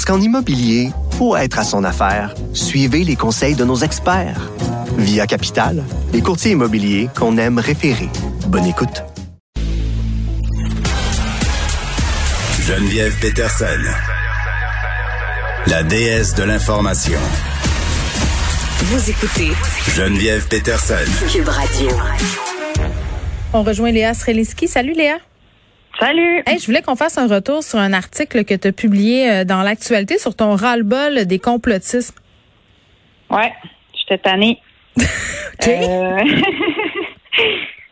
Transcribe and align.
Parce 0.00 0.16
qu'en 0.16 0.24
immobilier, 0.24 0.92
pour 1.18 1.36
être 1.36 1.58
à 1.58 1.62
son 1.62 1.84
affaire, 1.84 2.34
suivez 2.54 3.04
les 3.04 3.16
conseils 3.16 3.54
de 3.54 3.66
nos 3.66 3.76
experts. 3.76 4.50
Via 4.96 5.26
Capital, 5.26 5.84
les 6.14 6.22
courtiers 6.22 6.52
immobiliers 6.52 7.10
qu'on 7.14 7.36
aime 7.36 7.58
référer. 7.58 8.08
Bonne 8.46 8.64
écoute. 8.64 9.04
Geneviève 12.66 13.14
Peterson, 13.20 13.66
la 15.66 15.82
déesse 15.82 16.34
de 16.34 16.44
l'information. 16.44 17.20
Vous 18.78 19.10
écoutez 19.10 19.52
Geneviève 19.94 20.48
Peterson. 20.48 20.94
Cube 21.30 21.46
Radio. 21.46 21.90
On 23.52 23.62
rejoint 23.62 23.92
Léa 23.92 24.14
Streliski. 24.14 24.66
Salut 24.66 24.94
Léa. 24.94 25.18
Salut. 26.00 26.42
Hey, 26.46 26.58
je 26.58 26.64
voulais 26.64 26.80
qu'on 26.80 26.96
fasse 26.96 27.18
un 27.18 27.26
retour 27.26 27.62
sur 27.62 27.78
un 27.78 27.92
article 27.92 28.46
que 28.46 28.54
tu 28.54 28.68
as 28.68 28.72
publié 28.72 29.30
euh, 29.30 29.44
dans 29.44 29.60
l'actualité 29.60 30.16
sur 30.16 30.34
ton 30.34 30.56
ras-le-bol 30.56 31.26
des 31.26 31.38
complotismes. 31.38 32.16
Ouais, 33.28 33.52
j'étais 33.94 34.16
tannée. 34.16 34.58
OK. 34.96 35.68
Euh, 35.68 36.16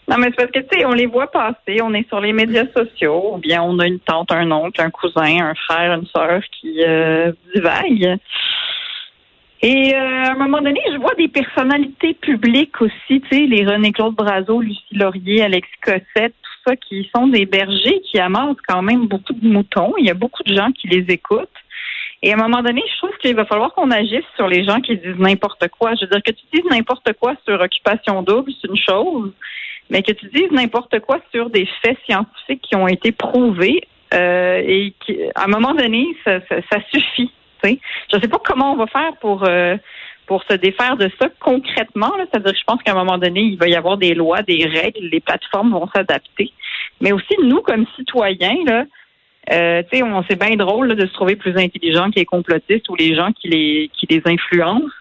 non, 0.08 0.16
mais 0.16 0.28
c'est 0.28 0.36
parce 0.36 0.50
que, 0.52 0.60
tu 0.60 0.68
sais, 0.72 0.86
on 0.86 0.92
les 0.92 1.04
voit 1.04 1.30
passer, 1.30 1.82
on 1.82 1.92
est 1.92 2.08
sur 2.08 2.20
les 2.20 2.32
médias 2.32 2.64
sociaux, 2.74 3.34
ou 3.34 3.36
bien 3.36 3.62
on 3.62 3.78
a 3.78 3.86
une 3.86 4.00
tante, 4.00 4.32
un 4.32 4.50
oncle, 4.52 4.80
un 4.80 4.88
cousin, 4.88 5.50
un 5.50 5.54
frère, 5.54 5.92
une 5.92 6.06
sœur 6.06 6.40
qui 6.62 6.82
euh, 6.82 7.32
divague. 7.54 8.18
Et 9.60 9.94
euh, 9.94 10.24
à 10.24 10.30
un 10.30 10.36
moment 10.36 10.62
donné, 10.62 10.80
je 10.90 10.96
vois 10.96 11.14
des 11.16 11.28
personnalités 11.28 12.14
publiques 12.14 12.80
aussi, 12.80 13.20
tu 13.20 13.28
sais, 13.30 13.40
les 13.46 13.66
René-Claude 13.66 14.14
Brazo, 14.14 14.62
Lucie 14.62 14.94
Laurier, 14.94 15.42
Alexis 15.42 15.72
Cossette, 15.82 16.34
qui 16.76 17.08
sont 17.14 17.26
des 17.28 17.46
bergers 17.46 18.00
qui 18.10 18.18
amassent 18.18 18.56
quand 18.66 18.82
même 18.82 19.06
beaucoup 19.06 19.32
de 19.32 19.46
moutons. 19.46 19.94
Il 19.98 20.06
y 20.06 20.10
a 20.10 20.14
beaucoup 20.14 20.42
de 20.42 20.54
gens 20.54 20.70
qui 20.72 20.88
les 20.88 21.04
écoutent. 21.12 21.48
Et 22.22 22.32
à 22.32 22.34
un 22.34 22.38
moment 22.38 22.62
donné, 22.62 22.82
je 22.92 22.96
trouve 22.98 23.16
qu'il 23.18 23.36
va 23.36 23.44
falloir 23.44 23.72
qu'on 23.74 23.90
agisse 23.90 24.24
sur 24.36 24.48
les 24.48 24.64
gens 24.64 24.80
qui 24.80 24.96
disent 24.96 25.18
n'importe 25.18 25.68
quoi. 25.68 25.94
Je 25.94 26.04
veux 26.04 26.10
dire 26.10 26.22
que 26.22 26.32
tu 26.32 26.44
dises 26.52 26.64
n'importe 26.70 27.12
quoi 27.14 27.34
sur 27.46 27.60
occupation 27.60 28.22
double, 28.22 28.50
c'est 28.60 28.68
une 28.68 28.76
chose, 28.76 29.32
mais 29.88 30.02
que 30.02 30.12
tu 30.12 30.26
dises 30.34 30.50
n'importe 30.50 30.98
quoi 31.00 31.20
sur 31.32 31.48
des 31.50 31.68
faits 31.80 31.98
scientifiques 32.04 32.62
qui 32.62 32.74
ont 32.74 32.88
été 32.88 33.12
prouvés 33.12 33.82
euh, 34.14 34.62
et 34.66 34.94
qui, 35.04 35.16
à 35.34 35.44
un 35.44 35.48
moment 35.48 35.74
donné, 35.74 36.06
ça, 36.24 36.40
ça, 36.48 36.56
ça 36.70 36.78
suffit. 36.92 37.30
Je 37.64 38.16
ne 38.16 38.20
sais 38.20 38.28
pas 38.28 38.40
comment 38.44 38.72
on 38.72 38.76
va 38.76 38.86
faire 38.86 39.16
pour 39.20 39.44
euh, 39.44 39.76
pour 40.28 40.44
se 40.44 40.54
défaire 40.54 40.96
de 40.96 41.10
ça 41.20 41.28
concrètement. 41.40 42.12
C'est-à-dire 42.18 42.54
je 42.54 42.64
pense 42.64 42.80
qu'à 42.82 42.92
un 42.92 43.04
moment 43.04 43.18
donné, 43.18 43.40
il 43.40 43.58
va 43.58 43.66
y 43.66 43.74
avoir 43.74 43.96
des 43.96 44.14
lois, 44.14 44.42
des 44.42 44.64
règles, 44.64 45.08
les 45.10 45.20
plateformes 45.20 45.72
vont 45.72 45.88
s'adapter. 45.92 46.52
Mais 47.00 47.12
aussi, 47.12 47.34
nous, 47.42 47.62
comme 47.62 47.86
citoyens, 47.96 48.62
là, 48.66 48.84
euh, 49.50 49.82
on 49.94 50.22
c'est 50.28 50.38
bien 50.38 50.56
drôle 50.56 50.88
là, 50.88 50.94
de 50.94 51.06
se 51.06 51.12
trouver 51.14 51.34
plus 51.34 51.56
intelligent 51.56 52.10
que 52.10 52.16
les 52.16 52.26
complotistes 52.26 52.88
ou 52.90 52.94
les 52.94 53.16
gens 53.16 53.32
qui 53.32 53.48
les 53.48 53.90
qui 53.98 54.06
les 54.08 54.22
influencent. 54.26 54.94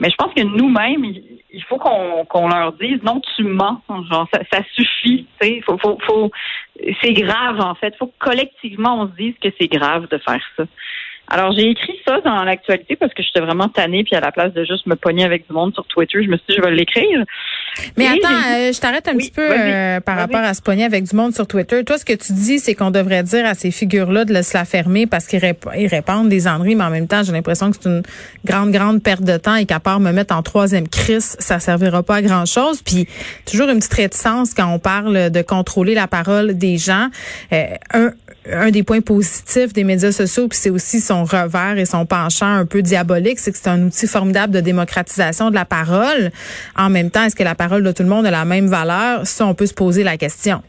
Mais 0.00 0.10
je 0.10 0.16
pense 0.16 0.32
que 0.34 0.42
nous-mêmes, 0.42 1.04
il 1.04 1.38
il 1.50 1.62
faut 1.64 1.78
qu'on 1.78 2.48
leur 2.48 2.72
dise 2.74 3.02
non, 3.02 3.20
tu 3.36 3.42
mens. 3.44 3.80
Genre, 3.88 4.28
ça, 4.32 4.40
ça 4.52 4.60
suffit. 4.74 5.26
Tu 5.40 5.62
faut, 5.62 5.78
faut, 5.78 5.98
faut, 6.06 6.30
c'est 7.02 7.14
grave 7.14 7.60
en 7.60 7.74
fait. 7.74 7.96
Faut 7.96 8.08
que 8.08 8.18
collectivement 8.18 9.00
on 9.00 9.06
se 9.08 9.16
dise 9.16 9.34
que 9.40 9.48
c'est 9.58 9.68
grave 9.68 10.08
de 10.08 10.18
faire 10.18 10.42
ça. 10.56 10.64
Alors 11.30 11.52
j'ai 11.52 11.68
écrit 11.70 11.94
ça 12.06 12.20
dans 12.24 12.42
l'actualité 12.44 12.96
parce 12.96 13.12
que 13.12 13.22
j'étais 13.22 13.40
vraiment 13.40 13.68
tannée 13.68 14.02
puis 14.04 14.16
à 14.16 14.20
la 14.20 14.32
place 14.32 14.52
de 14.54 14.64
juste 14.64 14.86
me 14.86 14.94
pogner 14.96 15.24
avec 15.24 15.46
du 15.46 15.52
monde 15.52 15.74
sur 15.74 15.84
Twitter, 15.86 16.22
je 16.24 16.28
me 16.30 16.36
suis 16.36 16.46
dit 16.48 16.54
je 16.56 16.62
vais 16.62 16.70
l'écrire. 16.70 17.24
Mais 17.96 18.04
Et 18.04 18.08
attends, 18.08 18.28
euh, 18.28 18.72
je 18.72 18.80
t'arrête 18.80 19.06
un 19.08 19.12
Oui, 19.12 19.18
petit 19.24 19.30
peu 19.30 19.46
euh, 19.48 20.00
par 20.00 20.16
rapport 20.16 20.40
à 20.40 20.52
se 20.54 20.62
pogner 20.62 20.84
avec 20.84 21.04
du 21.04 21.14
monde 21.14 21.34
sur 21.34 21.46
Twitter. 21.46 21.84
Toi, 21.84 21.96
ce 21.98 22.04
que 22.04 22.14
tu 22.14 22.32
dis, 22.32 22.58
c'est 22.58 22.74
qu'on 22.74 22.90
devrait 22.90 23.22
dire 23.22 23.46
à 23.46 23.54
ces 23.54 23.70
figures-là 23.70 24.24
de 24.24 24.42
se 24.42 24.56
la 24.56 24.64
fermer 24.64 25.06
parce 25.06 25.26
qu'ils 25.26 25.38
rép- 25.38 25.68
ils 25.76 25.86
répandent 25.86 26.28
des 26.28 26.48
enneries, 26.48 26.74
mais 26.74 26.84
en 26.84 26.90
même 26.90 27.06
temps, 27.06 27.22
j'ai 27.22 27.30
l'impression 27.32 27.70
que 27.70 27.76
c'est 27.80 27.88
une 27.88 28.02
grande, 28.44 28.72
grande 28.72 29.02
perte 29.02 29.22
de 29.22 29.36
temps 29.36 29.54
et 29.54 29.66
qu'à 29.66 29.78
part 29.80 30.00
me 30.00 30.10
mettre 30.12 30.34
en 30.34 30.42
troisième 30.42 30.88
crise, 30.88 31.36
ça 31.38 31.60
servira 31.60 32.02
pas 32.02 32.16
à 32.16 32.22
grand-chose. 32.22 32.82
Puis, 32.82 33.06
toujours 33.48 33.68
une 33.68 33.78
petite 33.78 33.94
réticence 33.94 34.54
quand 34.54 34.66
on 34.72 34.78
parle 34.80 35.30
de 35.30 35.42
contrôler 35.42 35.94
la 35.94 36.08
parole 36.08 36.56
des 36.58 36.78
gens. 36.78 37.08
Euh, 37.52 37.64
un, 37.94 38.10
un 38.52 38.70
des 38.70 38.82
points 38.82 39.00
positifs 39.00 39.72
des 39.72 39.84
médias 39.84 40.12
sociaux, 40.12 40.48
puis 40.48 40.58
c'est 40.58 40.70
aussi 40.70 41.00
son 41.00 41.24
revers 41.24 41.78
et 41.78 41.84
son 41.84 42.06
penchant 42.06 42.46
un 42.46 42.66
peu 42.66 42.82
diabolique, 42.82 43.38
c'est 43.38 43.52
que 43.52 43.58
c'est 43.58 43.68
un 43.68 43.82
outil 43.86 44.06
formidable 44.06 44.52
de 44.52 44.60
démocratisation 44.60 45.50
de 45.50 45.54
la 45.54 45.64
parole. 45.64 46.30
En 46.76 46.90
même 46.90 47.10
temps, 47.10 47.24
est-ce 47.24 47.36
que 47.36 47.44
la 47.44 47.54
parole 47.54 47.82
de 47.82 47.92
tout 47.92 48.02
le 48.02 48.08
monde 48.08 48.26
a 48.26 48.30
la 48.30 48.44
même 48.44 48.66
valeur? 48.68 49.26
Ça, 49.26 49.46
on 49.46 49.54
peut 49.54 49.66
se 49.66 49.74
poser 49.74 50.04
la 50.04 50.16
question. 50.16 50.62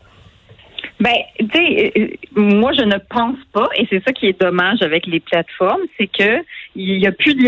Ben, 1.02 1.16
tu 1.40 1.48
sais, 1.54 1.94
euh, 1.98 2.08
moi 2.36 2.74
je 2.74 2.82
ne 2.84 2.98
pense 3.10 3.38
pas, 3.54 3.70
et 3.78 3.88
c'est 3.90 4.04
ça 4.04 4.12
qui 4.12 4.28
est 4.28 4.40
dommage 4.40 4.82
avec 4.82 5.08
les 5.08 5.22
plateformes, 5.22 5.80
c'est 5.98 6.08
que 6.08 6.44
il 6.76 6.98
y 7.00 7.08
a 7.08 7.14
plus 7.14 7.36
de 7.36 7.42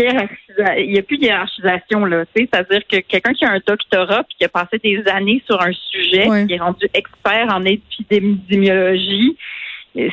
il 0.80 0.94
y 0.94 0.98
a 0.98 1.02
plus 1.02 1.18
de 1.18 1.24
hiérarchisation 1.24 2.06
là. 2.06 2.24
Tu 2.34 2.42
sais, 2.44 2.48
c'est-à-dire 2.50 2.80
que 2.90 2.96
quelqu'un 3.00 3.34
qui 3.34 3.44
a 3.44 3.50
un 3.50 3.60
doctorat 3.66 4.24
puis 4.24 4.36
qui 4.38 4.44
a 4.46 4.48
passé 4.48 4.78
des 4.82 5.02
années 5.06 5.42
sur 5.46 5.60
un 5.60 5.72
sujet, 5.90 6.28
Ouais. 6.28 6.46
qui 6.46 6.54
est 6.54 6.58
rendu 6.60 6.86
expert 6.94 7.46
en 7.50 7.62
épidémiologie, 7.66 9.36
euh, 9.36 9.42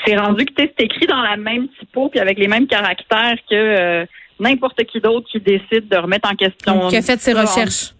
c'est 0.06 0.18
rendu 0.18 0.46
que 0.46 0.54
c'est 0.58 0.74
écrit 0.80 1.08
dans 1.08 1.22
la 1.22 1.38
même 1.38 1.68
typo 1.80 2.10
puis 2.10 2.20
avec 2.20 2.38
les 2.38 2.48
mêmes 2.48 2.68
caractères 2.68 3.38
que 3.50 3.56
euh, 3.56 4.06
n'importe 4.40 4.84
qui 4.86 5.00
d'autre 5.00 5.28
qui 5.32 5.40
décide 5.40 5.88
de 5.90 5.98
remettre 5.98 6.30
en 6.30 6.36
question. 6.36 6.88
Qui 6.90 6.98
a 6.98 7.02
fait 7.02 7.20
ses 7.20 7.36
en- 7.38 7.42
recherches? 7.42 7.94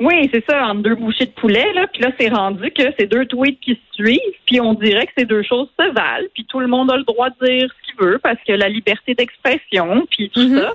oui, 0.00 0.28
c'est 0.32 0.44
ça, 0.48 0.66
entre 0.66 0.82
deux 0.82 0.96
bouchées 0.96 1.26
de 1.26 1.30
poulet, 1.30 1.72
là. 1.72 1.86
Puis 1.86 2.02
là, 2.02 2.10
c'est 2.18 2.28
rendu 2.28 2.70
que 2.72 2.82
c'est 2.98 3.06
deux 3.06 3.26
tweets 3.26 3.60
qui 3.60 3.74
se 3.74 3.94
suivent, 3.94 4.18
puis 4.44 4.60
on 4.60 4.74
dirait 4.74 5.06
que 5.06 5.12
ces 5.16 5.24
deux 5.24 5.42
choses 5.44 5.68
se 5.78 5.84
valent, 5.92 6.26
puis 6.34 6.44
tout 6.46 6.58
le 6.60 6.66
monde 6.66 6.90
a 6.90 6.96
le 6.96 7.04
droit 7.04 7.28
de 7.30 7.46
dire 7.46 7.68
ce 7.70 7.86
qu'il 7.92 8.04
veut 8.04 8.18
parce 8.18 8.38
que 8.46 8.52
la 8.52 8.68
liberté 8.68 9.14
d'expression, 9.14 10.04
puis 10.10 10.30
tout 10.30 10.40
Mhm. 10.48 10.58
ça. 10.58 10.72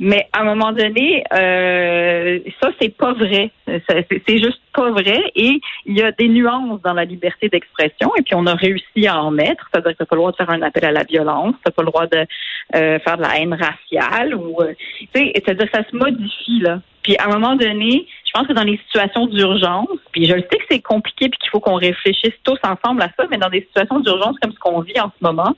Mais 0.00 0.28
à 0.32 0.42
un 0.42 0.44
moment 0.44 0.72
donné, 0.72 1.24
euh, 1.32 2.38
ça, 2.62 2.70
c'est 2.80 2.96
pas 2.96 3.12
vrai. 3.14 3.50
C'est 3.66 4.38
juste 4.38 4.60
pas 4.72 4.90
vrai. 4.90 5.20
Et 5.34 5.60
il 5.86 5.98
y 5.98 6.02
a 6.02 6.12
des 6.12 6.28
nuances 6.28 6.80
dans 6.82 6.92
la 6.92 7.04
liberté 7.04 7.48
d'expression. 7.48 8.12
Et 8.16 8.22
puis, 8.22 8.34
on 8.34 8.46
a 8.46 8.54
réussi 8.54 9.08
à 9.08 9.20
en 9.20 9.30
mettre. 9.30 9.68
C'est-à-dire 9.70 9.92
que 9.92 9.98
t'as 9.98 10.06
pas 10.06 10.16
le 10.16 10.20
droit 10.20 10.30
de 10.30 10.36
faire 10.36 10.50
un 10.50 10.62
appel 10.62 10.84
à 10.84 10.92
la 10.92 11.02
violence. 11.02 11.54
T'as 11.64 11.72
pas 11.72 11.82
le 11.82 11.88
droit 11.88 12.06
de 12.06 12.26
euh, 12.76 12.98
faire 13.00 13.16
de 13.16 13.22
la 13.22 13.38
haine 13.40 13.54
raciale. 13.54 14.34
ou 14.34 14.62
euh, 14.62 14.72
C'est-à-dire 15.14 15.70
que 15.70 15.76
ça 15.76 15.84
se 15.88 15.96
modifie, 15.96 16.60
là. 16.60 16.80
Puis, 17.02 17.16
à 17.16 17.26
un 17.26 17.38
moment 17.38 17.56
donné, 17.56 18.06
je 18.26 18.30
pense 18.38 18.46
que 18.46 18.52
dans 18.52 18.64
les 18.64 18.78
situations 18.86 19.26
d'urgence, 19.26 19.88
puis 20.12 20.26
je 20.26 20.34
le 20.34 20.42
sais 20.42 20.58
que 20.58 20.64
c'est 20.70 20.80
compliqué 20.80 21.28
puis 21.28 21.38
qu'il 21.38 21.50
faut 21.50 21.60
qu'on 21.60 21.76
réfléchisse 21.76 22.34
tous 22.44 22.58
ensemble 22.62 23.02
à 23.02 23.08
ça, 23.18 23.26
mais 23.30 23.38
dans 23.38 23.48
des 23.48 23.62
situations 23.62 24.00
d'urgence 24.00 24.36
comme 24.40 24.52
ce 24.52 24.58
qu'on 24.58 24.80
vit 24.80 25.00
en 25.00 25.08
ce 25.08 25.24
moment, 25.24 25.56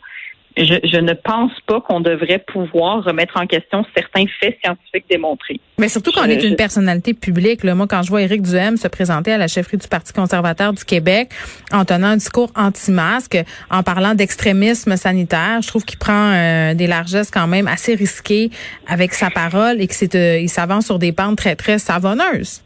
je, 0.57 0.75
je 0.85 0.97
ne 0.99 1.13
pense 1.13 1.53
pas 1.67 1.81
qu'on 1.81 2.01
devrait 2.01 2.43
pouvoir 2.47 3.05
remettre 3.05 3.37
en 3.37 3.47
question 3.47 3.85
certains 3.97 4.25
faits 4.41 4.59
scientifiques 4.63 5.05
démontrés. 5.09 5.61
Mais 5.79 5.89
surtout 5.89 6.11
qu'on 6.13 6.25
est 6.25 6.43
une 6.43 6.51
je- 6.51 6.55
personnalité 6.55 7.15
publique. 7.15 7.65
Là. 7.65 7.75
Moi, 7.75 7.87
quand 7.89 8.03
je 8.03 8.09
vois 8.11 8.23
Éric 8.23 8.43
Duhem 8.43 8.77
se 8.77 8.89
présenter 8.89 9.33
à 9.33 9.39
la 9.39 9.49
chefferie 9.49 9.77
du 9.77 9.89
Parti 9.89 10.13
conservateur 10.13 10.73
du 10.73 10.85
Québec 10.85 11.31
en 11.73 11.85
tenant 11.85 12.09
un 12.09 12.17
discours 12.17 12.51
anti-masque, 12.57 13.39
en 13.71 13.83
parlant 13.83 14.15
d'extrémisme 14.15 14.97
sanitaire, 14.97 15.63
je 15.63 15.69
trouve 15.69 15.85
qu'il 15.85 15.99
prend 15.99 16.33
euh, 16.33 16.75
des 16.75 16.87
largesses 16.87 17.31
quand 17.31 17.47
même 17.47 17.69
assez 17.69 17.95
risquées 17.95 18.51
avec 18.89 19.15
sa 19.15 19.31
parole 19.31 19.81
et 19.81 19.87
que 19.87 19.95
c'est 19.95 20.15
euh, 20.15 20.39
il 20.39 20.49
s'avance 20.49 20.87
sur 20.87 20.99
des 20.99 21.13
pentes 21.13 21.37
très, 21.37 21.57
très 21.57 21.79
savonneuses. 21.79 22.63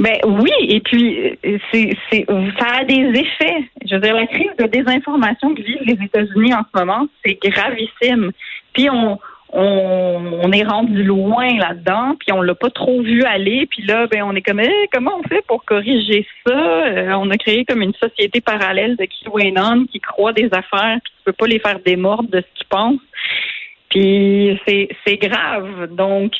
Ben 0.00 0.16
oui, 0.24 0.50
et 0.66 0.80
puis 0.80 1.36
euh, 1.44 1.58
c'est, 1.70 1.90
c'est, 2.10 2.24
ça 2.58 2.78
a 2.78 2.84
des 2.84 3.20
effets. 3.20 3.64
Je 3.84 3.94
veux 3.94 4.00
dire, 4.00 4.14
la 4.14 4.26
crise 4.26 4.50
de 4.58 4.64
désinformation 4.64 5.54
que 5.54 5.60
vivent 5.60 5.82
les 5.84 6.02
États-Unis 6.02 6.54
en 6.54 6.62
ce 6.62 6.78
moment, 6.78 7.06
c'est 7.22 7.38
gravissime. 7.42 8.32
Puis 8.72 8.88
on, 8.88 9.18
on, 9.52 10.40
on 10.42 10.52
est 10.52 10.64
rendu 10.64 11.02
loin 11.02 11.54
là-dedans, 11.58 12.14
puis 12.18 12.32
on 12.32 12.40
l'a 12.40 12.54
pas 12.54 12.70
trop 12.70 13.02
vu 13.02 13.24
aller. 13.24 13.66
Puis 13.66 13.82
là, 13.82 14.06
ben 14.06 14.22
on 14.22 14.34
est 14.34 14.40
comme, 14.40 14.60
Eh, 14.60 14.88
comment 14.90 15.18
on 15.18 15.28
fait 15.28 15.44
pour 15.46 15.66
corriger 15.66 16.26
ça? 16.46 16.54
Euh, 16.54 17.12
On 17.12 17.28
a 17.28 17.36
créé 17.36 17.66
comme 17.66 17.82
une 17.82 17.94
société 17.94 18.40
parallèle 18.40 18.96
de 18.96 19.04
QAnon 19.04 19.84
qui 19.84 20.00
croit 20.00 20.32
des 20.32 20.48
affaires, 20.52 20.98
puis 21.04 21.12
tu 21.18 21.24
peux 21.26 21.32
pas 21.32 21.46
les 21.46 21.58
faire 21.58 21.78
démordre 21.80 22.30
de 22.30 22.38
ce 22.38 22.58
qu'ils 22.58 22.68
pensent. 22.68 23.00
Puis 23.90 24.58
c'est, 24.66 25.16
grave. 25.16 25.88
Donc 25.94 26.32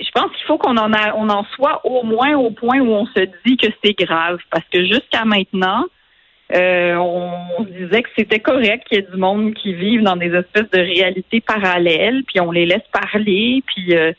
je 0.00 0.10
pense 0.14 0.32
qu'il 0.32 0.46
faut 0.46 0.58
qu'on 0.58 0.76
en 0.76 0.92
a, 0.92 1.14
on 1.14 1.28
en 1.28 1.44
soit 1.54 1.80
au 1.84 2.02
moins 2.02 2.34
au 2.36 2.50
point 2.50 2.80
où 2.80 2.90
on 2.90 3.06
se 3.06 3.20
dit 3.44 3.56
que 3.56 3.68
c'est 3.84 3.92
grave, 3.92 4.38
parce 4.50 4.64
que 4.72 4.84
jusqu'à 4.84 5.24
maintenant, 5.24 5.84
euh, 6.54 6.94
on 6.94 7.64
disait 7.64 8.02
que 8.02 8.08
c'était 8.16 8.40
correct 8.40 8.84
qu'il 8.88 8.98
y 8.98 9.00
ait 9.00 9.10
du 9.10 9.16
monde 9.16 9.54
qui 9.54 9.74
vive 9.74 10.02
dans 10.02 10.16
des 10.16 10.32
espèces 10.34 10.70
de 10.70 10.78
réalités 10.78 11.40
parallèles, 11.40 12.22
puis 12.26 12.40
on 12.40 12.50
les 12.50 12.66
laisse 12.66 12.86
parler, 12.92 13.62
puis 13.66 13.94
euh, 13.94 14.12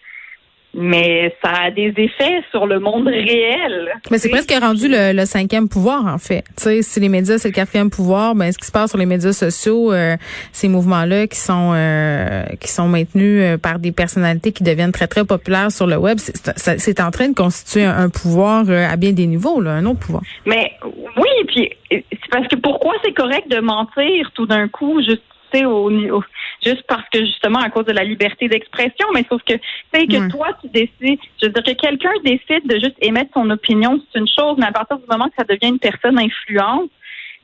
mais 0.77 1.35
ça 1.43 1.51
a 1.63 1.71
des 1.71 1.91
effets 1.97 2.43
sur 2.51 2.67
le 2.67 2.79
monde 2.79 3.07
réel. 3.07 3.91
Mais 4.11 4.19
c'est 4.19 4.29
presque 4.29 4.53
rendu 4.53 4.87
le, 4.87 5.25
cinquième 5.25 5.67
pouvoir, 5.67 6.05
en 6.05 6.19
fait. 6.19 6.43
Tu 6.55 6.63
sais, 6.63 6.81
si 6.83 6.99
les 6.99 7.09
médias, 7.09 7.39
c'est 7.39 7.47
le 7.47 7.53
quatrième 7.53 7.89
pouvoir, 7.89 8.35
ben, 8.35 8.51
ce 8.51 8.59
qui 8.59 8.67
se 8.67 8.71
passe 8.71 8.91
sur 8.91 8.99
les 8.99 9.07
médias 9.07 9.33
sociaux, 9.33 9.91
euh, 9.91 10.15
ces 10.51 10.67
mouvements-là 10.67 11.25
qui 11.25 11.39
sont 11.39 11.71
euh, 11.73 12.43
qui 12.61 12.69
sont 12.69 12.87
maintenus 12.87 13.41
euh, 13.41 13.57
par 13.57 13.79
des 13.79 13.91
personnalités 13.91 14.51
qui 14.51 14.63
deviennent 14.63 14.91
très, 14.91 15.07
très 15.07 15.25
populaires 15.25 15.71
sur 15.71 15.87
le 15.87 15.97
web, 15.97 16.19
c'est 16.19 16.99
en 17.01 17.09
train 17.09 17.29
de 17.29 17.35
constituer 17.35 17.83
un, 17.83 18.09
pouvoir 18.09 18.69
à 18.69 18.95
bien 18.97 19.13
des 19.13 19.25
niveaux, 19.25 19.59
là, 19.59 19.71
un 19.71 19.85
autre 19.85 19.99
pouvoir. 19.99 20.21
Mais 20.45 20.73
oui, 20.83 21.45
puis 21.47 21.69
c'est 21.89 22.29
parce 22.31 22.47
que 22.47 22.55
pourquoi 22.55 22.93
c'est 23.03 23.13
correct 23.13 23.49
de 23.49 23.59
mentir 23.59 24.31
tout 24.35 24.45
d'un 24.45 24.67
coup, 24.67 25.01
juste 25.01 25.23
au, 25.65 25.91
au, 25.91 26.23
juste 26.63 26.83
parce 26.87 27.07
que 27.09 27.19
justement 27.19 27.59
à 27.59 27.69
cause 27.69 27.85
de 27.85 27.91
la 27.91 28.03
liberté 28.03 28.47
d'expression, 28.47 29.07
mais 29.13 29.25
sauf 29.29 29.41
que 29.43 29.53
tu 29.53 29.59
sais 29.93 30.07
que 30.07 30.29
toi 30.29 30.49
tu 30.61 30.69
décides, 30.69 31.19
je 31.41 31.47
veux 31.47 31.51
dire 31.51 31.63
que 31.63 31.71
quelqu'un 31.71 32.11
décide 32.23 32.67
de 32.67 32.75
juste 32.75 32.95
émettre 33.01 33.31
son 33.33 33.49
opinion, 33.49 34.01
c'est 34.11 34.19
une 34.19 34.27
chose, 34.27 34.55
mais 34.57 34.65
à 34.65 34.71
partir 34.71 34.97
du 34.97 35.05
moment 35.09 35.27
que 35.27 35.35
ça 35.37 35.43
devient 35.43 35.69
une 35.73 35.79
personne 35.79 36.19
influente, 36.19 36.89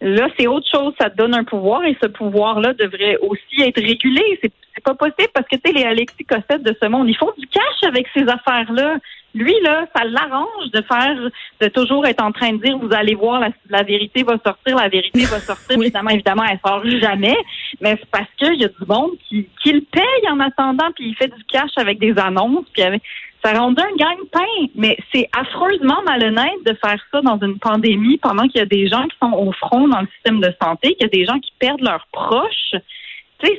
là 0.04 0.28
c'est 0.38 0.48
autre 0.48 0.68
chose, 0.70 0.94
ça 1.00 1.10
te 1.10 1.18
donne 1.18 1.34
un 1.34 1.44
pouvoir 1.44 1.84
et 1.86 1.98
ce 2.02 2.08
pouvoir-là 2.08 2.74
devrait 2.74 3.18
aussi 3.22 3.62
être 3.62 3.82
régulé. 3.82 4.22
C'est 4.42 4.84
pas 4.84 4.96
possible 4.96 5.30
parce 5.34 5.48
que 5.48 5.56
tu 5.56 5.62
sais 5.66 5.74
les 5.74 5.84
Alexis 5.84 6.26
Cossette 6.26 6.64
de 6.64 6.76
ce 6.82 6.88
monde, 6.88 7.10
ils 7.10 7.18
font 7.18 7.32
du 7.38 7.48
cash 7.48 7.88
avec 7.88 8.08
ces 8.16 8.28
affaires-là. 8.28 8.98
Lui 9.36 9.56
là, 9.64 9.88
ça 9.96 10.04
l'arrange 10.04 10.70
de 10.72 10.82
faire, 10.82 11.16
de 11.60 11.68
toujours 11.70 12.06
être 12.06 12.24
en 12.24 12.32
train 12.32 12.54
de 12.54 12.64
dire, 12.64 12.78
vous 12.78 12.94
allez 12.94 13.16
voir, 13.16 13.42
la, 13.70 13.84
vérité 13.84 14.24
va 14.24 14.38
sortir, 14.46 14.76
la 14.76 14.90
vérité 14.90 15.26
va 15.26 15.40
sortir. 15.40 15.78
Évidemment, 15.80 16.12
évidemment, 16.12 16.44
elle 16.44 16.60
sort 16.64 16.86
jamais, 16.86 17.38
mais 17.82 17.98
c'est 18.00 18.10
parce 18.12 18.30
qu'il 18.38 18.62
y 18.62 18.66
a 18.66 18.68
du 18.68 18.86
monde 18.88 19.12
qui, 19.28 19.48
qui 19.64 19.72
le 19.72 19.82
paye 19.82 20.30
en 20.30 20.40
attendant, 20.40 20.92
puis 20.96 21.08
il 21.08 21.16
fait 21.16 21.34
du 21.36 21.44
cash 21.46 21.72
avec 21.78 21.98
des 21.98 22.14
annonces, 22.20 22.66
puis 22.74 22.84
avec, 22.84 23.02
ça 23.44 23.54
rend 23.54 23.72
un 23.72 23.96
gagne-pain. 23.98 24.68
Mais 24.76 24.98
c'est 25.14 25.30
affreusement 25.38 26.02
malhonnête 26.06 26.64
de 26.66 26.74
faire 26.84 27.00
ça 27.12 27.22
dans 27.22 27.40
une 27.40 27.60
pandémie 27.60 28.18
pendant 28.18 28.48
qu'il 28.48 28.60
y 28.60 28.64
a 28.64 28.66
des 28.66 28.88
gens 28.88 29.04
qui 29.04 29.18
sont 29.22 29.34
au 29.34 29.52
front 29.52 29.88
dans 29.88 30.02
le 30.02 30.08
système 30.16 30.40
de 30.40 30.54
santé, 30.62 30.96
qu'il 30.96 31.04
y 31.04 31.06
a 31.06 31.10
des 31.10 31.26
gens 31.26 31.40
qui 31.40 31.52
perdent 31.60 31.82
leurs 31.82 32.08
proches 32.12 32.76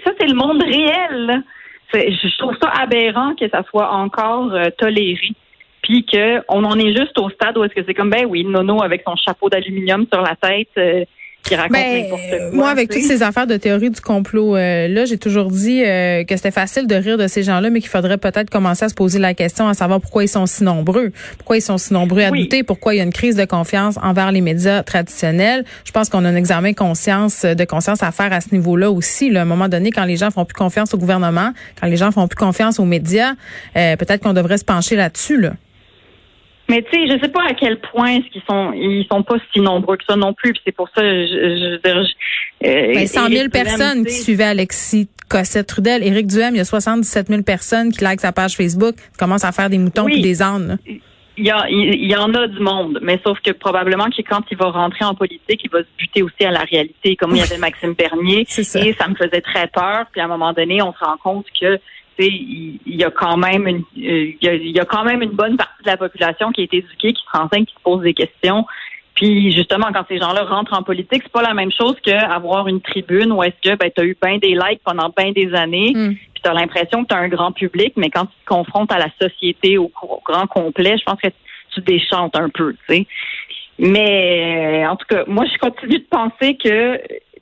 ça, 0.05 0.11
c'est 0.19 0.27
le 0.27 0.35
monde 0.35 0.63
réel. 0.63 1.43
Je 1.93 2.39
trouve 2.39 2.57
ça 2.61 2.71
aberrant 2.71 3.35
que 3.35 3.49
ça 3.49 3.63
soit 3.69 3.91
encore 3.93 4.53
euh, 4.53 4.71
toléré. 4.79 5.31
Puis 5.83 6.05
qu'on 6.07 6.65
en 6.65 6.79
est 6.79 6.97
juste 6.97 7.19
au 7.19 7.29
stade 7.31 7.59
où 7.59 7.65
est-ce 7.65 7.75
que 7.75 7.85
c'est 7.87 7.95
comme, 7.95 8.11
ben 8.11 8.27
oui, 8.27 8.45
Nono 8.45 8.83
avec 8.83 9.03
son 9.07 9.17
chapeau 9.17 9.49
d'aluminium 9.49 10.07
sur 10.13 10.23
la 10.23 10.35
tête. 10.35 10.71
Euh, 10.79 11.05
ben, 11.71 12.07
moi, 12.53 12.71
avec 12.71 12.91
toutes 12.91 13.03
ces 13.03 13.23
affaires 13.23 13.47
de 13.47 13.57
théorie 13.57 13.91
du 13.91 14.01
complot 14.01 14.57
euh, 14.57 14.89
là, 14.89 15.05
j'ai 15.05 15.19
toujours 15.19 15.51
dit 15.51 15.83
euh, 15.85 16.25
que 16.25 16.37
c'était 16.37 16.51
facile 16.51 16.87
de 16.87 16.95
rire 16.95 17.19
de 17.19 17.27
ces 17.27 17.43
gens-là, 17.43 17.71
mais 17.71 17.81
qu'il 17.81 17.91
faudrait 17.91 18.19
peut-être 18.19 18.51
commencer 18.51 18.85
à 18.85 18.89
se 18.89 18.95
poser 18.95 19.19
la 19.19 19.35
question 19.35 19.69
à 19.69 19.75
savoir 19.75 20.01
pourquoi 20.01 20.25
ils 20.25 20.29
sont 20.29 20.47
si 20.47 20.65
nombreux, 20.65 21.13
pourquoi 21.39 21.57
ils 21.57 21.63
sont 21.63 21.79
si 21.79 21.93
nombreux 21.93 22.23
à 22.23 22.31
douter, 22.31 22.63
pourquoi 22.63 22.95
il 22.95 22.99
y 22.99 23.01
a 23.01 23.05
une 23.05 23.13
crise 23.13 23.37
de 23.37 23.45
confiance 23.45 23.99
envers 24.03 24.33
les 24.33 24.41
médias 24.41 24.83
traditionnels? 24.83 25.65
Je 25.85 25.93
pense 25.93 26.09
qu'on 26.09 26.25
a 26.25 26.29
un 26.29 26.37
examen 26.37 26.73
conscience 26.73 27.45
de 27.45 27.65
conscience 27.65 28.03
à 28.03 28.13
faire 28.13 28.33
à 28.33 28.41
ce 28.41 28.49
niveau-là 28.53 28.91
aussi. 28.91 29.31
Là, 29.31 29.41
à 29.41 29.43
un 29.43 29.47
moment 29.47 29.69
donné, 29.69 29.91
quand 29.91 30.05
les 30.05 30.17
gens 30.17 30.31
font 30.31 30.45
plus 30.45 30.55
confiance 30.55 30.95
au 30.95 30.99
gouvernement, 30.99 31.53
quand 31.81 31.87
les 31.87 31.97
gens 31.97 32.11
font 32.11 32.29
plus 32.29 32.37
confiance 32.37 32.79
aux 32.79 32.85
médias, 32.85 33.35
euh, 33.77 33.97
peut-être 33.97 34.23
qu'on 34.23 34.33
devrait 34.33 34.59
se 34.59 34.65
pencher 34.65 34.97
là-dessus. 34.97 35.41
Là. 35.41 35.53
Mais 36.69 36.83
tu 36.83 36.91
sais, 36.93 37.07
je 37.07 37.21
sais 37.23 37.29
pas 37.29 37.43
à 37.49 37.55
quel 37.55 37.79
point 37.79 38.17
est-ce 38.17 38.31
qu'ils 38.31 38.43
sont 38.49 38.73
ils 38.73 39.07
sont 39.11 39.23
pas 39.23 39.37
si 39.53 39.61
nombreux 39.61 39.97
que 39.97 40.05
ça 40.09 40.17
non 40.17 40.33
plus. 40.33 40.55
C'est 40.65 40.73
pour 40.73 40.89
ça 40.95 41.03
je, 41.03 41.27
je, 41.27 41.79
je 41.85 42.67
euh, 42.67 43.07
100 43.07 43.29
000 43.29 43.49
personnes 43.51 44.07
qui 44.07 44.15
suivaient 44.15 44.45
Alexis 44.45 45.09
Cossette 45.29 45.67
Trudel, 45.67 46.03
Éric 46.03 46.27
Duhem, 46.27 46.55
il 46.55 46.59
y 46.59 46.61
a 46.61 46.65
77 46.65 47.29
000 47.29 47.43
personnes 47.43 47.93
qui 47.93 48.03
like 48.05 48.21
sa 48.21 48.33
page 48.33 48.57
Facebook, 48.57 48.95
commencent 49.19 49.45
à 49.45 49.53
faire 49.53 49.71
des 49.71 49.79
moutons 49.79 50.09
et 50.09 50.21
des 50.21 50.43
ânes. 50.43 50.79
Il 51.37 51.45
y, 51.45 51.51
a, 51.51 51.67
il 51.69 52.09
y 52.09 52.15
en 52.15 52.33
a 52.33 52.47
du 52.47 52.61
monde, 52.61 53.01
mais 53.03 53.21
sauf 53.27 53.41
que 53.41 53.51
probablement 53.51 54.05
que 54.05 54.23
quand 54.23 54.43
il 54.53 54.57
va 54.57 54.67
rentrer 54.67 55.05
en 55.05 55.17
politique, 55.17 55.63
il 55.65 55.71
va 55.71 55.81
se 55.81 55.89
buter 55.99 56.23
aussi 56.23 56.45
à 56.45 56.53
la 56.53 56.61
réalité, 56.61 57.17
comme 57.17 57.33
il 57.33 57.39
y 57.39 57.43
avait 57.43 57.59
Maxime 57.59 57.95
Bernier. 57.95 58.45
Ça. 58.47 58.79
Et 58.79 58.95
ça 58.95 59.09
me 59.09 59.17
faisait 59.17 59.41
très 59.41 59.67
peur. 59.67 60.07
Puis 60.13 60.21
à 60.21 60.27
un 60.27 60.29
moment 60.29 60.53
donné, 60.53 60.81
on 60.81 60.93
se 60.93 61.05
rend 61.05 61.17
compte 61.17 61.47
que 61.61 61.81
il 62.19 62.81
y 62.87 63.05
a 63.05 63.11
quand 63.11 63.37
même 63.37 63.67
une 63.67 63.85
euh, 63.99 64.33
il 64.41 64.71
y 64.71 64.81
a, 64.81 64.85
quand 64.85 65.05
même 65.05 65.23
une 65.23 65.33
bonne 65.33 65.57
partie 65.57 65.83
de 65.83 65.91
la 65.91 65.97
population 65.97 66.53
qui 66.53 66.63
est 66.63 66.75
éduquée, 66.75 67.13
qui 67.13 67.23
se 67.23 67.39
renseigne, 67.39 67.65
qui 67.65 67.75
se 67.75 67.81
pose 67.83 68.03
des 68.03 68.15
questions. 68.15 68.67
Puis 69.15 69.53
justement, 69.53 69.87
quand 69.93 70.05
ces 70.09 70.19
gens-là 70.19 70.45
rentrent 70.45 70.75
en 70.75 70.83
politique, 70.83 71.23
c'est 71.23 71.33
pas 71.33 71.43
la 71.43 71.55
même 71.55 71.71
chose 71.71 71.95
qu'avoir 72.03 72.67
une 72.69 72.81
tribune 72.81 73.33
où 73.33 73.43
est-ce 73.43 73.71
que 73.71 73.77
ben, 73.77 73.91
tu 73.95 74.03
as 74.03 74.05
eu 74.05 74.17
bien 74.21 74.39
des 74.39 74.55
likes 74.55 74.81
pendant 74.85 75.13
bien 75.17 75.31
des 75.33 75.55
années, 75.55 75.93
mm. 75.95 76.15
puis 76.15 76.43
tu 76.43 76.51
as 76.51 76.55
l'impression 76.55 77.05
que 77.05 77.09
tu 77.09 77.15
as 77.15 77.19
un 77.19 77.29
grand 77.29 77.53
public, 77.53 77.95
mais 77.97 78.11
quand 78.11 78.27
tu 78.27 78.35
te 78.45 78.47
confrontes 78.47 78.91
à 78.91 78.99
la 78.99 79.09
société 79.21 79.79
au, 79.79 79.91
grand 80.25 80.47
complet, 80.47 80.97
je 80.99 81.05
pense 81.05 81.21
que 81.21 81.29
tu 81.75 81.81
déchantes 81.83 82.37
un 82.37 82.49
peu, 82.49 82.73
tu 82.73 82.95
sais. 82.95 83.07
Mais 83.79 84.85
en 84.87 84.97
tout 84.97 85.07
cas, 85.09 85.25
moi 85.27 85.45
je 85.53 85.59
continue 85.59 85.99
de 85.99 86.07
penser 86.09 86.57
que 86.57 87.01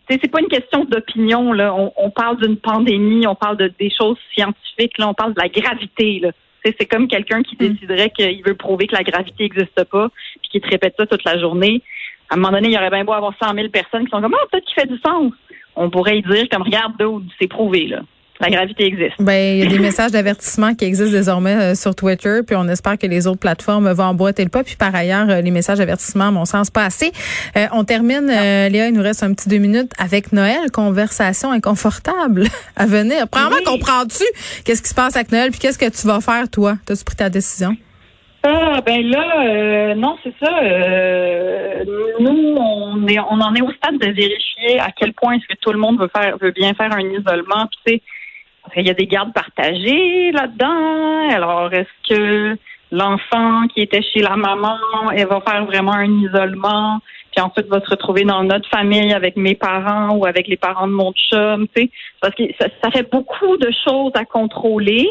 c'est 0.08 0.31
pas 0.31 0.40
une 0.40 0.49
question 0.49 0.84
d'opinion 0.84 1.52
là. 1.52 1.75
On, 1.75 2.10
parle 2.10 2.38
d'une 2.38 2.56
pandémie, 2.56 3.26
on 3.26 3.34
parle 3.34 3.56
de 3.56 3.72
des 3.78 3.90
choses 3.90 4.19
scientifiques 4.34 4.99
là, 4.99 5.08
on 5.08 5.14
parle 5.14 5.34
de 5.34 5.40
la 5.40 5.49
gravité 5.49 6.20
là. 6.20 6.31
C'est 6.64 6.87
comme 6.87 7.08
quelqu'un 7.08 7.43
qui 7.43 7.56
mm. 7.56 7.69
déciderait 7.69 8.10
qu'il 8.10 8.43
veut 8.44 8.54
prouver 8.54 8.87
que 8.87 8.94
la 8.94 9.02
gravité 9.02 9.44
n'existe 9.44 9.84
pas, 9.84 10.08
puis 10.40 10.50
qui 10.50 10.60
te 10.60 10.69
répète 10.69 10.94
ça 10.99 11.06
toute 11.06 11.25
la 11.25 11.38
journée. 11.38 11.82
À 12.31 12.34
un 12.34 12.37
moment 12.37 12.52
donné, 12.52 12.69
il 12.69 12.75
y 12.75 12.76
aurait 12.76 12.90
bien 12.90 13.04
beau 13.04 13.12
avoir 13.12 13.34
100 13.43 13.54
000 13.54 13.69
personnes 13.69 14.04
qui 14.04 14.10
sont 14.10 14.20
comme 14.20 14.34
ah 14.34 14.46
peut-être 14.50 14.64
qu'il 14.64 14.81
fait 14.81 14.88
du 14.88 14.99
sens. 14.99 15.32
On 15.75 15.90
pourrait 15.90 16.19
y 16.19 16.22
dire 16.22 16.48
comme 16.50 16.62
regarde 16.62 16.94
c'est 17.40 17.48
prouvé 17.48 17.87
là 17.87 18.00
la 18.43 18.50
gravité 18.50 18.87
existe. 18.87 19.15
Ben, 19.21 19.56
il 19.56 19.65
y 19.65 19.67
a 19.67 19.71
des 19.71 19.79
messages 19.79 20.11
d'avertissement 20.11 20.75
qui 20.75 20.85
existent 20.85 21.12
désormais 21.12 21.55
euh, 21.55 21.75
sur 21.77 21.94
Twitter, 21.94 22.41
puis 22.44 22.56
on 22.56 22.67
espère 22.67 22.99
que 22.99 23.06
les 23.06 23.29
autres 23.29 23.39
plateformes 23.39 23.91
vont 23.93 24.05
emboîter 24.05 24.43
le 24.43 24.50
pas. 24.50 24.65
Puis 24.65 24.75
par 24.75 24.93
ailleurs, 24.93 25.31
euh, 25.31 25.41
les 25.41 25.53
messages 25.53 25.79
d'avertissement, 25.79 26.27
à 26.27 26.31
mon 26.33 26.44
sens, 26.44 26.69
pas 26.69 26.85
assez. 26.85 27.12
Euh, 27.56 27.67
on 27.73 27.85
termine, 27.85 28.27
Léa, 28.27 28.89
il 28.89 28.94
nous 28.94 29.03
reste 29.03 29.23
un 29.23 29.33
petit 29.33 29.49
deux 29.49 29.59
minutes 29.59 29.93
avec 29.97 30.33
Noël, 30.33 30.73
conversation 30.73 31.53
inconfortable 31.53 32.47
à 32.77 32.87
venir. 32.87 33.29
Premièrement, 33.29 33.56
comprends-tu 33.65 34.25
qu'est-ce 34.65 34.83
qui 34.83 34.89
se 34.89 34.94
passe 34.94 35.15
avec 35.15 35.31
Noël, 35.31 35.53
puis 35.53 35.61
qu'est-ce 35.61 35.79
que 35.79 35.89
tu 35.89 36.06
vas 36.09 36.21
faire, 36.21 36.49
toi? 36.50 36.77
T'as-tu 36.85 37.05
pris 37.05 37.17
ta 37.17 37.31
décision? 37.31 37.77
Ah 38.44 38.81
ben 38.85 39.09
là, 39.09 39.94
non, 39.94 40.17
c'est 40.25 40.35
ça. 40.43 40.50
nous, 42.19 42.56
on 42.59 43.06
est, 43.06 43.21
on 43.21 43.41
en 43.41 43.55
est 43.55 43.62
au 43.62 43.71
stade 43.71 43.99
de 43.99 44.06
vérifier 44.06 44.81
à 44.81 44.91
quel 44.91 45.12
point 45.12 45.35
est-ce 45.35 45.47
que 45.47 45.61
tout 45.61 45.71
le 45.71 45.79
monde 45.79 46.00
veut 46.00 46.11
faire, 46.12 46.37
veut 46.39 46.50
bien 46.50 46.75
faire 46.75 46.93
un 46.93 47.09
isolement. 47.09 47.69
Puis 47.85 48.03
il 48.76 48.86
y 48.86 48.90
a 48.90 48.94
des 48.94 49.06
gardes 49.06 49.32
partagées 49.32 50.32
là-dedans. 50.32 51.29
Alors, 51.31 51.72
est-ce 51.72 52.14
que 52.14 52.56
l'enfant 52.91 53.67
qui 53.74 53.81
était 53.81 54.02
chez 54.02 54.20
la 54.20 54.36
maman, 54.36 54.79
elle 55.14 55.26
va 55.26 55.41
faire 55.41 55.64
vraiment 55.64 55.93
un 55.93 56.10
isolement, 56.20 57.00
puis 57.34 57.43
ensuite 57.43 57.67
va 57.69 57.81
se 57.81 57.91
retrouver 57.91 58.24
dans 58.24 58.44
notre 58.44 58.69
famille 58.69 59.12
avec 59.12 59.36
mes 59.36 59.55
parents 59.55 60.14
ou 60.17 60.26
avec 60.26 60.46
les 60.46 60.56
parents 60.56 60.86
de 60.86 60.93
mon 60.93 61.12
chum, 61.12 61.67
tu 61.74 61.82
sais, 61.82 61.91
parce 62.20 62.34
que 62.34 62.44
ça, 62.60 62.67
ça 62.82 62.91
fait 62.91 63.10
beaucoup 63.10 63.56
de 63.56 63.70
choses 63.84 64.12
à 64.14 64.24
contrôler. 64.24 65.08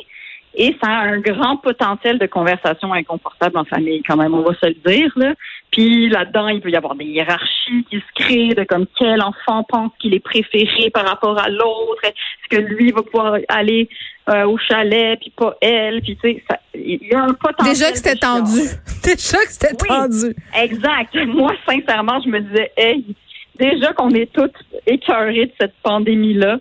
Et 0.53 0.75
ça 0.83 0.89
a 0.89 1.03
un 1.03 1.19
grand 1.19 1.57
potentiel 1.57 2.19
de 2.19 2.25
conversation 2.25 2.93
inconfortable 2.93 3.57
en 3.57 3.63
famille, 3.63 4.03
quand 4.03 4.17
même, 4.17 4.33
on 4.33 4.41
va 4.41 4.53
se 4.55 4.67
le 4.67 4.75
dire. 4.85 5.11
Là. 5.15 5.33
Puis 5.71 6.09
là-dedans, 6.09 6.49
il 6.49 6.59
peut 6.59 6.69
y 6.69 6.75
avoir 6.75 6.95
des 6.95 7.05
hiérarchies 7.05 7.85
qui 7.89 7.97
se 7.97 8.23
créent 8.23 8.53
de 8.53 8.65
comme 8.65 8.85
quel 8.97 9.21
enfant 9.21 9.63
pense 9.63 9.91
qu'il 9.99 10.13
est 10.13 10.19
préféré 10.19 10.89
par 10.89 11.07
rapport 11.07 11.39
à 11.39 11.47
l'autre? 11.47 12.03
Est-ce 12.03 12.57
que 12.57 12.61
lui 12.61 12.91
va 12.91 13.01
pouvoir 13.01 13.37
aller 13.47 13.87
euh, 14.29 14.45
au 14.45 14.57
chalet, 14.57 15.17
puis 15.19 15.31
pas 15.35 15.55
elle? 15.61 16.01
Puis 16.01 16.17
tu 16.21 16.33
sais, 16.33 16.43
il 16.75 17.07
y 17.07 17.13
a 17.13 17.23
un 17.23 17.33
potentiel. 17.33 17.73
Déjà 17.73 17.91
que 17.91 17.97
c'était 17.97 18.15
tendu. 18.15 18.59
Déjà 19.03 19.37
que 19.37 19.51
c'était 19.51 19.75
tendu. 19.75 20.35
Exact. 20.61 21.15
Moi, 21.27 21.53
sincèrement, 21.65 22.19
je 22.21 22.29
me 22.29 22.41
disais, 22.41 22.71
hey, 22.75 23.05
déjà 23.57 23.93
qu'on 23.93 24.09
est 24.09 24.31
toutes 24.33 24.57
écœurées 24.85 25.45
de 25.45 25.53
cette 25.59 25.75
pandémie-là. 25.83 26.57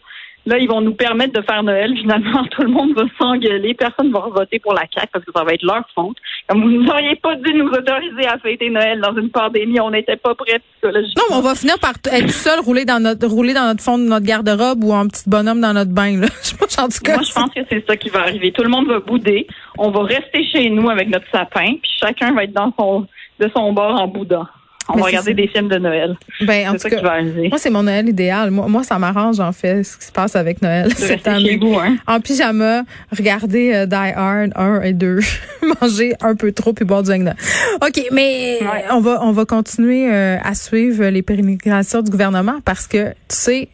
Là, 0.47 0.59
ils 0.59 0.68
vont 0.68 0.80
nous 0.80 0.94
permettre 0.94 1.38
de 1.38 1.44
faire 1.44 1.62
Noël. 1.62 1.94
Finalement, 1.97 2.44
tout 2.50 2.62
le 2.62 2.68
monde 2.68 2.94
va 2.94 3.04
s'engueuler. 3.18 3.75
Personne 3.75 4.09
ne 4.09 4.12
va 4.12 4.20
voter 4.20 4.59
pour 4.59 4.73
la 4.73 4.82
CAQ 4.92 5.09
parce 5.12 5.25
que 5.25 5.32
ça 5.35 5.44
va 5.44 5.52
être 5.52 5.62
leur 5.62 5.85
faute. 5.94 6.16
Comme 6.49 6.62
vous 6.62 6.82
n'auriez 6.82 7.16
pas 7.16 7.37
dû 7.37 7.52
nous 7.54 7.68
autoriser 7.68 8.26
à 8.26 8.38
fêter 8.38 8.70
Noël 8.70 9.00
dans 9.00 9.14
une 9.14 9.30
pandémie. 9.30 9.80
On 9.80 9.90
n'était 9.90 10.16
pas 10.16 10.35
prêts 10.35 10.61
psychologiquement. 10.73 11.25
Non, 11.30 11.37
on 11.38 11.42
va 11.42 11.54
finir 11.54 11.78
par 11.78 11.92
être 12.12 12.30
seul, 12.30 12.61
rouler 12.61 12.85
dans 12.85 13.00
notre, 13.00 13.26
rouler 13.26 13.54
dans 13.54 13.66
notre 13.66 13.82
fond 13.82 13.99
de 13.99 14.04
notre 14.04 14.26
garde-robe 14.26 14.82
ou 14.82 14.94
un 14.94 15.06
petit 15.09 15.28
bonhomme 15.28 15.61
dans 15.61 15.75
notre 15.75 15.92
bain, 15.92 16.18
là. 16.18 16.26
Je 16.42 16.56
pense, 16.56 16.78
en 16.78 16.88
tout 16.88 17.00
cas. 17.04 17.14
Moi, 17.14 17.23
je 17.23 17.32
pense 17.32 17.50
que 17.50 17.61
c'est 17.68 17.85
ça 17.87 17.97
qui 17.97 18.09
va 18.09 18.20
arriver. 18.20 18.52
Tout 18.52 18.62
le 18.62 18.70
monde 18.70 18.88
va 18.88 19.00
bouder. 19.00 19.47
On 19.78 19.90
va 19.90 20.02
rester 20.02 20.44
chez 20.47 20.70
nous 20.70 20.88
avec 20.88 21.09
notre 21.09 21.30
sapin, 21.30 21.75
puis 21.82 21.90
chacun 22.00 22.32
va 22.32 22.44
être 22.44 22.52
dans 22.52 22.73
son, 22.78 23.06
de 23.38 23.50
son 23.54 23.73
bord 23.73 24.00
en 24.00 24.09
boudant. 24.09 24.47
On 24.92 24.97
Mais 24.97 25.02
va 25.02 25.06
regarder 25.09 25.35
des 25.35 25.49
films 25.49 25.68
de 25.68 25.78
Noël. 25.78 26.16
Ben, 26.42 26.68
en 26.68 26.73
C'est 26.73 26.76
tout 26.76 26.82
ça 26.82 26.88
qui 26.90 27.02
va 27.02 27.18
cas, 27.23 27.49
moi, 27.49 27.59
c'est 27.59 27.70
mon 27.70 27.82
Noël 27.82 28.09
idéal. 28.09 28.50
Moi, 28.50 28.66
moi 28.68 28.82
ça 28.82 28.99
m'arrange, 28.99 29.40
en 29.40 29.52
fait, 29.52 29.82
ce 29.85 29.97
qui 29.99 30.06
se 30.06 30.12
passe 30.12 30.37
avec 30.37 30.62
Noël 30.62 30.92
cette 30.94 31.26
année. 31.28 31.56
vous, 31.56 31.76
hein. 31.78 31.97
En 32.06 32.20
pyjama, 32.20 32.82
regarder 33.16 33.73
euh, 33.75 33.87
Die 33.87 33.94
Hard 33.94 34.52
1 34.56 34.82
et 34.82 34.92
2, 34.92 35.20
manger 35.80 36.14
un 36.20 36.35
peu 36.35 36.52
trop 36.52 36.73
puis 36.73 36.85
boire 36.85 37.02
du 37.02 37.11
Agna. 37.11 37.35
OK, 37.82 38.00
mais 38.12 38.59
Ouais. 38.61 38.85
on 38.90 39.00
va 39.00 39.18
on 39.23 39.32
va 39.32 39.44
continuer 39.44 40.11
euh, 40.12 40.37
à 40.42 40.54
suivre 40.54 41.04
les 41.06 41.23
pérégrinations 41.23 42.02
du 42.02 42.11
gouvernement 42.11 42.56
parce 42.64 42.87
que 42.87 43.09
tu 43.11 43.14
sais 43.28 43.68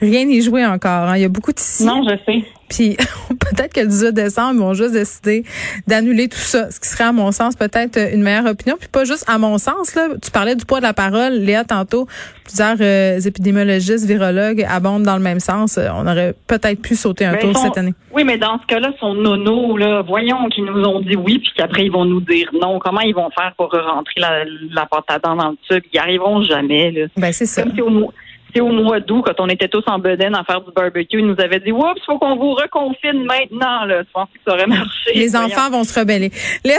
rien 0.00 0.24
n'est 0.26 0.40
joué 0.40 0.64
encore. 0.64 1.08
hein. 1.08 1.16
Il 1.16 1.22
y 1.22 1.24
a 1.24 1.28
beaucoup 1.28 1.52
de 1.52 1.58
si. 1.58 1.84
Non, 1.84 2.02
je 2.08 2.16
sais. 2.24 2.44
Puis 2.68 2.96
peut-être 3.28 3.72
que 3.74 3.80
le 3.80 3.86
18 3.86 4.12
décembre, 4.12 4.54
ils 4.54 4.58
vont 4.60 4.74
juste 4.74 4.92
décider 4.92 5.44
d'annuler 5.86 6.28
tout 6.28 6.36
ça, 6.36 6.68
ce 6.70 6.80
qui 6.80 6.88
serait 6.88 7.04
à 7.04 7.12
mon 7.12 7.30
sens 7.30 7.54
peut-être 7.54 7.96
une 8.12 8.22
meilleure 8.22 8.46
opinion. 8.46 8.76
Puis 8.78 8.88
pas 8.88 9.04
juste 9.04 9.24
à 9.28 9.38
mon 9.38 9.56
sens, 9.58 9.94
là. 9.94 10.08
Tu 10.20 10.30
parlais 10.32 10.56
du 10.56 10.64
poids 10.64 10.78
de 10.78 10.84
la 10.84 10.92
parole, 10.92 11.34
Léa, 11.34 11.62
tantôt. 11.64 12.08
Plusieurs 12.44 12.76
euh, 12.80 13.20
épidémiologistes, 13.20 14.04
virologues 14.06 14.66
abondent 14.68 15.04
dans 15.04 15.16
le 15.16 15.22
même 15.22 15.38
sens. 15.40 15.78
Euh, 15.78 15.88
On 15.94 16.06
aurait 16.08 16.34
peut-être 16.48 16.82
pu 16.82 16.96
sauter 16.96 17.24
un 17.24 17.32
Mais 17.32 17.38
tour 17.38 17.56
cette 17.56 17.78
année. 17.78 17.94
Oui, 18.12 18.24
mais 18.24 18.36
dans 18.38 18.58
ce 18.60 18.66
cas-là, 18.66 18.90
son 18.98 19.14
nono, 19.14 19.76
là, 19.76 20.02
voyons 20.02 20.48
qu'ils 20.48 20.64
nous 20.64 20.82
ont 20.82 21.00
dit 21.00 21.14
oui, 21.16 21.38
puis 21.38 21.50
qu'après 21.56 21.84
ils 21.86 21.92
vont 21.92 22.04
nous 22.04 22.20
dire 22.20 22.50
non. 22.60 22.80
Comment 22.80 23.00
ils 23.00 23.14
vont 23.14 23.30
faire 23.30 23.52
pour 23.56 23.70
rentrer 23.70 24.14
la, 24.18 24.44
la 24.72 24.86
pâte 24.86 25.04
à 25.08 25.18
dents 25.20 25.36
dans 25.36 25.50
le 25.50 25.56
tube? 25.68 25.84
Ils 25.92 25.96
n'y 25.96 26.00
arriveront 26.00 26.42
jamais. 26.42 26.90
Là. 26.90 27.06
Ben 27.16 27.32
c'est 27.32 27.46
ça. 27.46 27.62
Comme 27.62 27.74
si 27.74 27.80
au, 27.82 28.12
au 28.60 28.70
mois 28.70 29.00
d'août, 29.00 29.22
quand 29.26 29.40
on 29.40 29.48
était 29.48 29.68
tous 29.68 29.84
en 29.86 29.98
bedaine 29.98 30.34
à 30.34 30.44
faire 30.44 30.60
du 30.60 30.72
barbecue, 30.72 31.18
ils 31.18 31.26
nous 31.26 31.36
avaient 31.38 31.60
dit 31.60 31.72
Oups, 31.72 32.00
faut 32.04 32.18
qu'on 32.18 32.36
vous 32.36 32.54
reconfine 32.54 33.24
maintenant. 33.24 33.84
Là. 33.84 34.02
Je 34.02 34.10
pensais 34.12 34.32
que 34.34 34.40
ça 34.46 34.54
aurait 34.54 34.66
marché. 34.66 35.12
Les 35.14 35.28
Voyons. 35.28 35.46
enfants 35.46 35.70
vont 35.70 35.84
se 35.84 35.98
rebeller. 35.98 36.30
Léa 36.64 36.78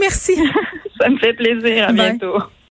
merci. 0.00 0.34
Ça 1.00 1.08
me 1.08 1.18
fait 1.18 1.34
plaisir. 1.34 1.88
À 1.88 1.92
Bye. 1.92 2.18
bientôt. 2.18 2.38